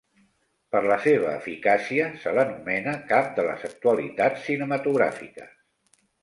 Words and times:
Per 0.75 0.79
la 0.91 0.95
seva 1.01 1.33
eficàcia, 1.41 2.07
se 2.23 2.33
l’anomena 2.37 2.95
cap 3.11 3.29
de 3.41 3.45
les 3.49 3.67
actualitats 3.69 4.49
cinematogràfiques. 4.49 5.55